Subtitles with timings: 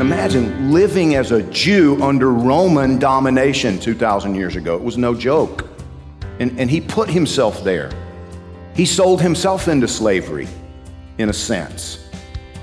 [0.00, 4.74] Imagine living as a Jew under Roman domination 2,000 years ago.
[4.74, 5.68] It was no joke.
[6.40, 7.92] And, and he put himself there.
[8.74, 10.48] He sold himself into slavery,
[11.18, 12.08] in a sense.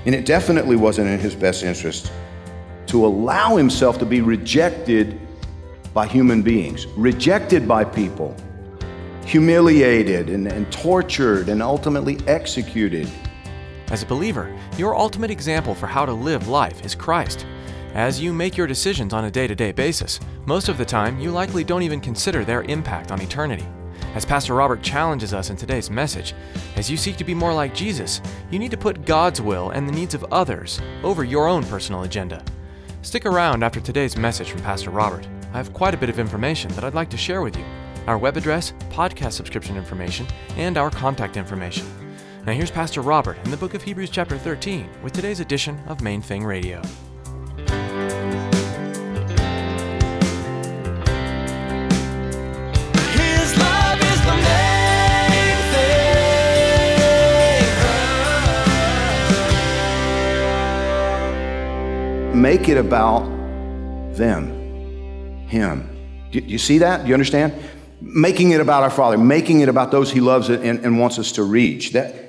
[0.04, 2.12] And it definitely wasn't in his best interest
[2.88, 5.18] to allow himself to be rejected
[5.94, 8.36] by human beings, rejected by people,
[9.24, 13.10] humiliated and, and tortured and ultimately executed.
[13.92, 17.44] As a believer, your ultimate example for how to live life is Christ.
[17.92, 21.20] As you make your decisions on a day to day basis, most of the time
[21.20, 23.66] you likely don't even consider their impact on eternity.
[24.14, 26.34] As Pastor Robert challenges us in today's message,
[26.76, 29.86] as you seek to be more like Jesus, you need to put God's will and
[29.86, 32.42] the needs of others over your own personal agenda.
[33.02, 35.28] Stick around after today's message from Pastor Robert.
[35.52, 37.64] I have quite a bit of information that I'd like to share with you
[38.06, 42.01] our web address, podcast subscription information, and our contact information.
[42.44, 46.00] Now, here's Pastor Robert in the book of Hebrews, chapter 13, with today's edition of
[46.00, 46.82] Main Thing Radio.
[53.14, 55.56] His love is the main
[62.32, 62.42] thing.
[62.42, 63.20] make it about
[64.16, 65.88] them, him.
[66.32, 67.02] Do you see that?
[67.02, 67.54] Do you understand?
[68.00, 71.30] Making it about our Father, making it about those He loves and, and wants us
[71.32, 71.92] to reach.
[71.92, 72.21] That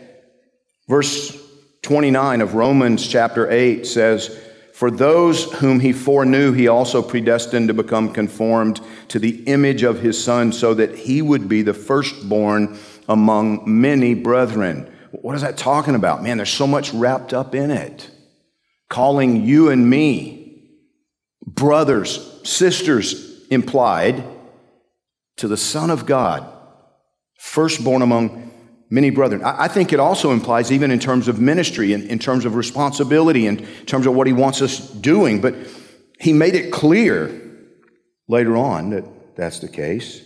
[0.87, 1.39] verse
[1.83, 4.39] 29 of Romans chapter 8 says,
[4.73, 9.99] For those whom He foreknew, He also predestined to become conformed to the image of
[9.99, 12.77] His Son, so that He would be the firstborn
[13.09, 14.89] among many brethren.
[15.11, 16.23] What is that talking about?
[16.23, 18.09] Man, there's so much wrapped up in it
[18.93, 20.61] calling you and me,
[21.43, 24.23] brothers, sisters implied,
[25.35, 26.47] to the Son of God,
[27.39, 28.51] firstborn among
[28.89, 29.43] many brethren.
[29.43, 32.55] I I think it also implies, even in terms of ministry, in, in terms of
[32.55, 35.55] responsibility, in terms of what he wants us doing, but
[36.19, 37.31] he made it clear
[38.27, 39.05] later on that
[39.35, 40.21] that's the case.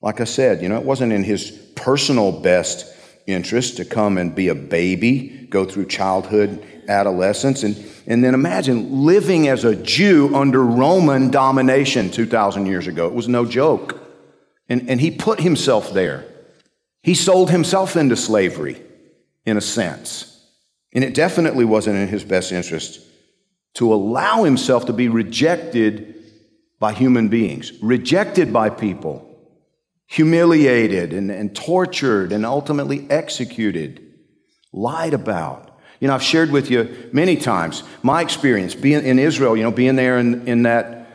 [0.00, 2.94] Like I said, you know, it wasn't in his personal best
[3.26, 9.04] interest to come and be a baby, go through childhood, adolescence, and, and then imagine
[9.04, 13.06] living as a Jew under Roman domination 2,000 years ago.
[13.06, 14.00] It was no joke.
[14.68, 16.26] And, and he put himself there.
[17.04, 18.80] He sold himself into slavery,
[19.44, 20.42] in a sense.
[20.94, 22.98] And it definitely wasn't in his best interest
[23.74, 26.14] to allow himself to be rejected
[26.78, 29.38] by human beings, rejected by people,
[30.06, 34.00] humiliated and, and tortured and ultimately executed,
[34.72, 35.78] lied about.
[36.00, 39.70] You know, I've shared with you many times my experience being in Israel, you know,
[39.70, 41.06] being there in, in that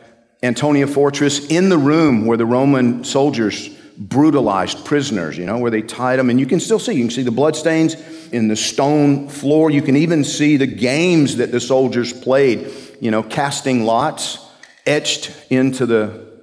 [0.44, 5.82] Antonia fortress, in the room where the Roman soldiers brutalized prisoners, you know, where they
[5.82, 6.30] tied them.
[6.30, 7.96] And you can still see, you can see the bloodstains
[8.30, 9.70] in the stone floor.
[9.70, 12.72] You can even see the games that the soldiers played,
[13.02, 14.46] you know, casting lots
[14.86, 16.42] etched into the,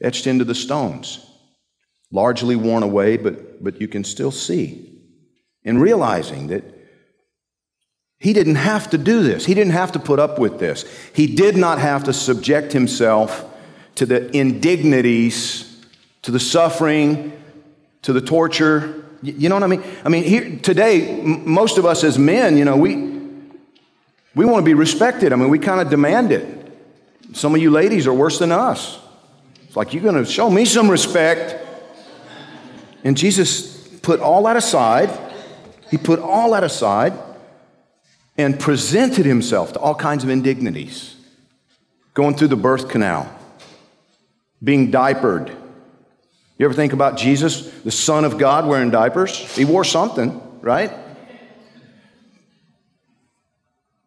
[0.00, 1.26] etched into the stones.
[2.12, 5.00] Largely worn away, but, but you can still see.
[5.64, 6.64] And realizing that
[8.18, 9.44] he didn't have to do this.
[9.44, 10.84] He didn't have to put up with this.
[11.14, 13.44] He did not have to subject himself
[13.96, 15.73] to the indignities,
[16.24, 17.32] to the suffering,
[18.02, 19.04] to the torture.
[19.22, 19.82] You know what I mean?
[20.04, 23.14] I mean, here today, m- most of us as men, you know, we
[24.34, 25.32] we want to be respected.
[25.32, 26.46] I mean, we kind of demand it.
[27.32, 28.98] Some of you ladies are worse than us.
[29.62, 31.56] It's like you're going to show me some respect.
[33.04, 35.10] And Jesus put all that aside.
[35.90, 37.12] He put all that aside
[38.36, 41.16] and presented himself to all kinds of indignities.
[42.14, 43.28] Going through the birth canal,
[44.62, 45.56] being diapered.
[46.56, 49.36] You ever think about Jesus, the Son of God, wearing diapers?
[49.36, 50.92] He wore something, right?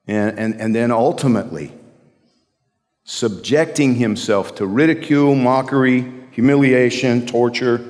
[0.07, 1.73] And, and, and then ultimately,
[3.03, 7.85] subjecting himself to ridicule, mockery, humiliation, torture,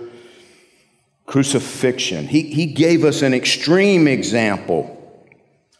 [1.27, 2.27] crucifixion.
[2.27, 4.93] He, he gave us an extreme example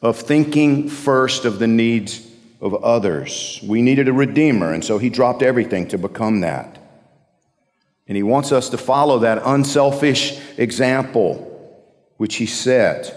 [0.04, 2.30] of thinking first of the needs
[2.62, 3.60] of others.
[3.64, 6.77] We needed a redeemer, and so he dropped everything to become that.
[8.08, 11.44] And he wants us to follow that unselfish example
[12.18, 13.14] which he set.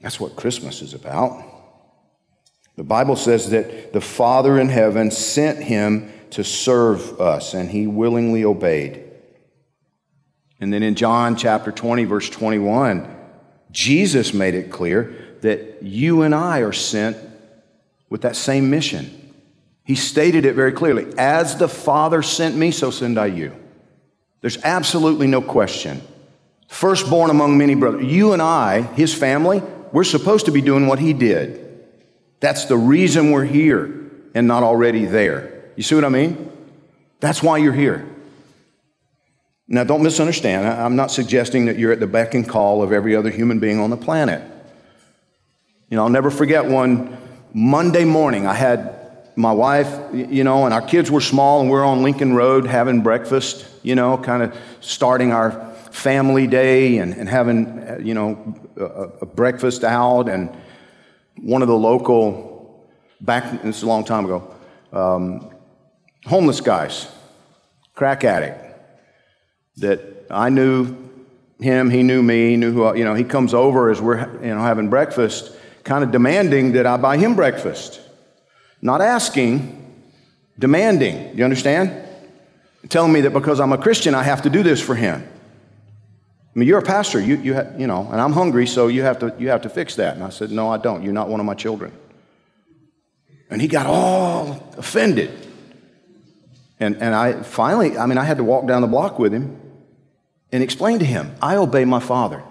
[0.00, 1.44] That's what Christmas is about.
[2.76, 7.86] The Bible says that the Father in heaven sent him to serve us, and he
[7.86, 9.04] willingly obeyed.
[10.60, 13.16] And then in John chapter 20, verse 21,
[13.70, 17.16] Jesus made it clear that you and I are sent
[18.08, 19.19] with that same mission.
[19.90, 23.52] He stated it very clearly As the Father sent me, so send I you.
[24.40, 26.00] There's absolutely no question.
[26.68, 28.04] Firstborn among many brothers.
[28.04, 29.60] You and I, his family,
[29.90, 31.82] we're supposed to be doing what he did.
[32.38, 35.64] That's the reason we're here and not already there.
[35.74, 36.52] You see what I mean?
[37.18, 38.08] That's why you're here.
[39.66, 40.68] Now, don't misunderstand.
[40.68, 43.80] I'm not suggesting that you're at the beck and call of every other human being
[43.80, 44.40] on the planet.
[45.88, 47.18] You know, I'll never forget one
[47.52, 48.46] Monday morning.
[48.46, 48.99] I had
[49.36, 52.66] my wife, you know, and our kids were small, and we are on Lincoln Road
[52.66, 55.52] having breakfast, you know, kind of starting our
[55.90, 58.84] family day and, and having, you know, a,
[59.22, 60.28] a breakfast out.
[60.28, 60.54] And
[61.36, 62.88] one of the local,
[63.20, 64.54] back, this is a long time ago,
[64.92, 65.50] um,
[66.26, 67.10] homeless guys,
[67.94, 68.64] crack addict,
[69.78, 70.00] that
[70.30, 70.96] I knew
[71.60, 74.54] him, he knew me, he knew who, you know, he comes over as we're, you
[74.54, 75.52] know, having breakfast,
[75.84, 78.00] kind of demanding that I buy him breakfast.
[78.82, 79.76] Not asking,
[80.58, 81.36] demanding.
[81.36, 82.08] You understand?
[82.88, 85.26] Telling me that because I'm a Christian, I have to do this for him.
[86.54, 89.02] I mean, you're a pastor, you, you, ha- you know, and I'm hungry, so you
[89.02, 90.16] have, to, you have to fix that.
[90.16, 91.02] And I said, No, I don't.
[91.04, 91.92] You're not one of my children.
[93.50, 95.30] And he got all offended.
[96.80, 99.60] And, and I finally, I mean, I had to walk down the block with him
[100.50, 102.42] and explain to him, I obey my father.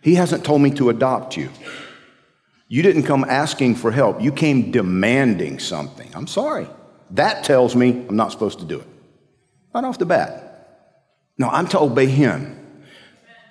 [0.00, 1.50] He hasn't told me to adopt you.
[2.68, 6.10] You didn't come asking for help, you came demanding something.
[6.14, 6.68] I'm sorry.
[7.12, 8.86] That tells me I'm not supposed to do it.
[9.74, 10.44] Right off the bat.
[11.38, 12.84] No, I'm to obey him.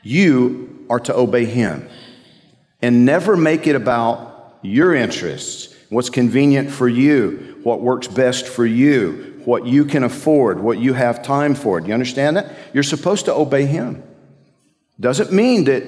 [0.04, 1.90] You are to obey him.
[2.82, 8.66] And never make it about your interests, what's convenient for you, what works best for
[8.66, 11.82] you, what you can afford, what you have time for.
[11.82, 12.54] Do you understand that?
[12.74, 14.04] You're supposed to obey him.
[15.00, 15.84] Doesn't mean that,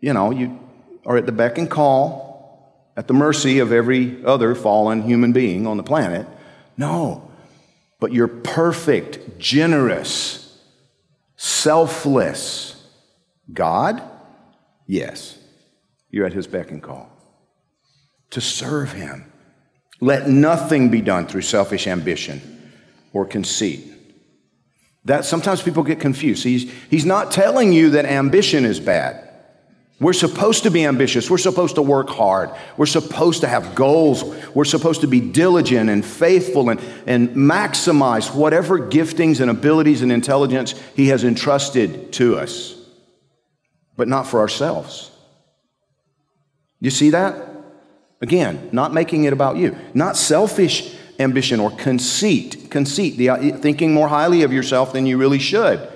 [0.00, 0.58] you know, you
[1.04, 2.27] are at the beck and call
[2.98, 6.26] at the mercy of every other fallen human being on the planet.
[6.76, 7.30] No,
[8.00, 10.60] but you're perfect, generous,
[11.36, 12.74] selfless.
[13.54, 14.02] God?
[14.88, 15.38] Yes,
[16.10, 17.08] you're at his beck and call
[18.30, 19.32] to serve him.
[20.00, 22.72] Let nothing be done through selfish ambition
[23.12, 23.92] or conceit.
[25.04, 26.42] That sometimes people get confused.
[26.42, 29.27] He's, he's not telling you that ambition is bad.
[30.00, 31.28] We're supposed to be ambitious.
[31.28, 32.50] We're supposed to work hard.
[32.76, 34.22] We're supposed to have goals.
[34.54, 40.12] We're supposed to be diligent and faithful and, and maximize whatever giftings and abilities and
[40.12, 42.76] intelligence He has entrusted to us,
[43.96, 45.10] but not for ourselves.
[46.80, 47.46] You see that?
[48.20, 52.70] Again, not making it about you, not selfish ambition or conceit.
[52.70, 55.87] Conceit, the, uh, thinking more highly of yourself than you really should.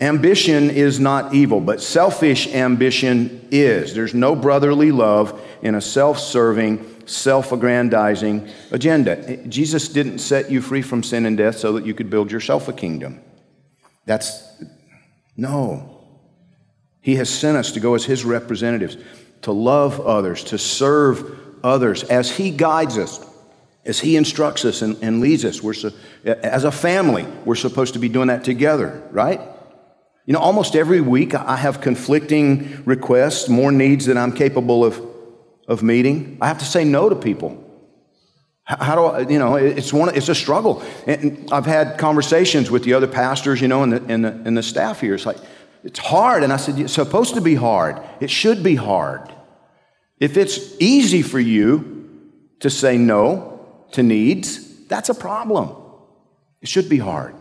[0.00, 3.94] Ambition is not evil, but selfish ambition is.
[3.94, 9.38] There's no brotherly love in a self serving, self aggrandizing agenda.
[9.46, 12.68] Jesus didn't set you free from sin and death so that you could build yourself
[12.68, 13.22] a kingdom.
[14.04, 14.46] That's
[15.34, 16.04] no.
[17.00, 18.98] He has sent us to go as His representatives,
[19.42, 23.24] to love others, to serve others as He guides us,
[23.86, 25.62] as He instructs us and, and leads us.
[25.62, 25.90] We're so,
[26.22, 29.40] as a family, we're supposed to be doing that together, right?
[30.26, 35.00] You know, almost every week I have conflicting requests, more needs than I'm capable of,
[35.68, 36.36] of meeting.
[36.40, 37.62] I have to say no to people.
[38.64, 40.82] How, do I, you know, it's, one, it's a struggle.
[41.06, 44.58] And I've had conversations with the other pastors, you know, and the, and the, and
[44.58, 45.14] the staff here.
[45.14, 45.38] It's like,
[45.84, 46.42] it's hard.
[46.42, 48.02] And I said, it's supposed to be hard.
[48.18, 49.32] It should be hard.
[50.18, 55.70] If it's easy for you to say no to needs, that's a problem.
[56.60, 57.36] It should be hard.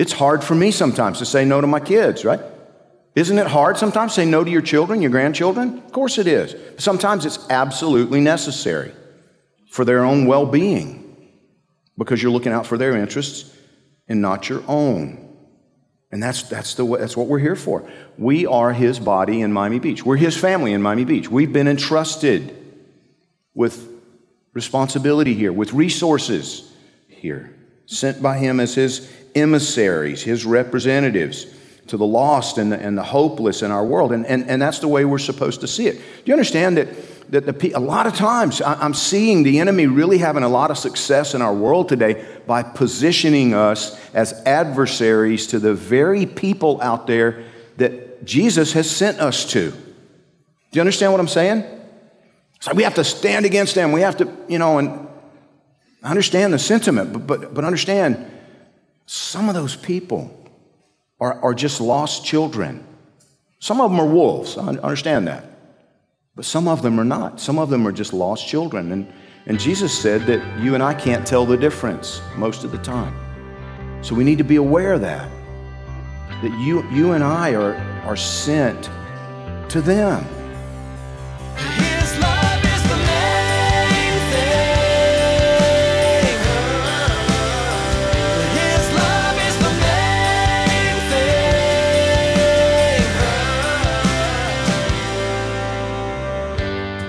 [0.00, 2.40] It's hard for me sometimes to say no to my kids, right?
[3.14, 5.76] Isn't it hard sometimes to say no to your children, your grandchildren?
[5.76, 6.56] Of course it is.
[6.82, 8.92] Sometimes it's absolutely necessary
[9.70, 11.28] for their own well being
[11.98, 13.54] because you're looking out for their interests
[14.08, 15.36] and not your own.
[16.10, 17.86] And that's, that's, the, that's what we're here for.
[18.16, 20.02] We are his body in Miami Beach.
[20.02, 21.30] We're his family in Miami Beach.
[21.30, 22.56] We've been entrusted
[23.52, 23.86] with
[24.54, 26.72] responsibility here, with resources
[27.06, 27.54] here,
[27.84, 31.46] sent by him as his emissaries, his representatives,
[31.90, 34.12] to the lost and the, and the hopeless in our world.
[34.12, 35.96] And, and, and that's the way we're supposed to see it.
[35.96, 36.88] Do you understand that,
[37.32, 40.70] that the, a lot of times I, I'm seeing the enemy really having a lot
[40.70, 46.80] of success in our world today by positioning us as adversaries to the very people
[46.80, 47.44] out there
[47.78, 49.70] that Jesus has sent us to.
[49.72, 49.76] Do
[50.72, 51.64] you understand what I'm saying?
[52.60, 53.90] So we have to stand against them.
[53.90, 55.08] We have to, you know, and
[56.04, 58.29] understand the sentiment, but, but, but understand
[59.12, 60.30] some of those people
[61.18, 62.86] are, are just lost children.
[63.58, 64.56] Some of them are wolves.
[64.56, 65.46] I understand that.
[66.36, 67.40] But some of them are not.
[67.40, 68.92] Some of them are just lost children.
[68.92, 69.12] And,
[69.46, 73.12] and Jesus said that you and I can't tell the difference most of the time.
[74.00, 75.28] So we need to be aware of that.
[76.40, 77.74] That you, you and I are,
[78.04, 78.88] are sent
[79.70, 80.24] to them.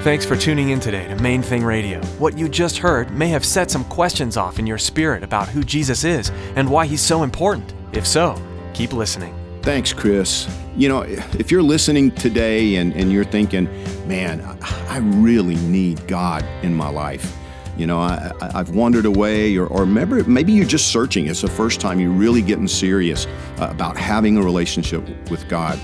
[0.03, 2.01] Thanks for tuning in today to Main Thing Radio.
[2.17, 5.63] What you just heard may have set some questions off in your spirit about who
[5.63, 7.71] Jesus is and why he's so important.
[7.93, 8.35] If so,
[8.73, 9.35] keep listening.
[9.61, 10.47] Thanks, Chris.
[10.75, 13.65] You know, if you're listening today and, and you're thinking,
[14.07, 14.41] man,
[14.89, 17.37] I really need God in my life.
[17.77, 21.27] You know, I, I've wandered away, or, or maybe, maybe you're just searching.
[21.27, 23.27] It's the first time you're really getting serious
[23.59, 25.79] uh, about having a relationship with God.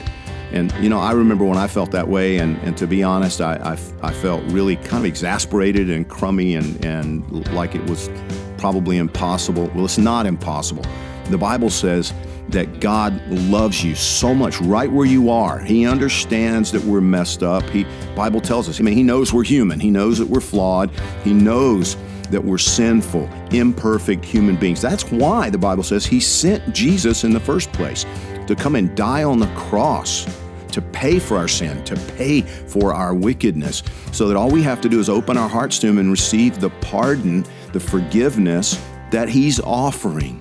[0.51, 3.41] And, you know, I remember when I felt that way, and, and to be honest,
[3.41, 8.09] I, I, I felt really kind of exasperated and crummy and, and like it was
[8.57, 9.69] probably impossible.
[9.75, 10.85] Well, it's not impossible.
[11.25, 12.13] The Bible says
[12.49, 15.59] that God loves you so much right where you are.
[15.59, 17.63] He understands that we're messed up.
[17.63, 17.85] He
[18.15, 18.79] Bible tells us.
[18.79, 19.79] I mean, he knows we're human.
[19.79, 20.89] He knows that we're flawed.
[21.25, 21.97] He knows
[22.31, 24.81] that we're sinful, imperfect human beings.
[24.81, 28.05] That's why the Bible says he sent Jesus in the first place
[28.47, 30.25] to come and die on the cross
[30.71, 34.81] to pay for our sin, to pay for our wickedness, so that all we have
[34.81, 38.79] to do is open our hearts to Him and receive the pardon, the forgiveness
[39.11, 40.39] that He's offering.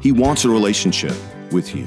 [0.00, 1.14] He wants a relationship
[1.52, 1.86] with you.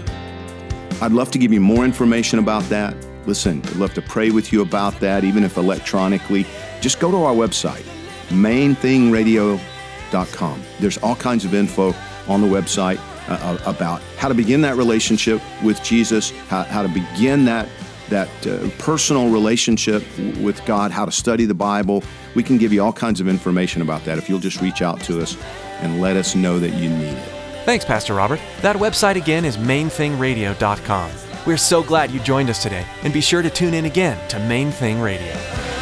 [1.01, 2.93] I'd love to give you more information about that.
[3.25, 6.45] Listen, I'd love to pray with you about that, even if electronically.
[6.81, 7.85] Just go to our website,
[8.27, 10.63] mainthingradio.com.
[10.79, 11.95] There's all kinds of info
[12.27, 16.89] on the website uh, about how to begin that relationship with Jesus, how, how to
[16.89, 17.67] begin that
[18.09, 20.03] that uh, personal relationship
[20.39, 22.03] with God, how to study the Bible.
[22.35, 24.99] We can give you all kinds of information about that if you'll just reach out
[25.01, 25.37] to us
[25.81, 27.29] and let us know that you need it.
[27.65, 28.39] Thanks, Pastor Robert.
[28.61, 31.11] That website again is mainthingradio.com.
[31.45, 34.39] We're so glad you joined us today, and be sure to tune in again to
[34.39, 35.78] Main Thing Radio.